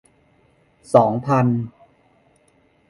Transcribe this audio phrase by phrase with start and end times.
[0.93, 1.45] สองพัน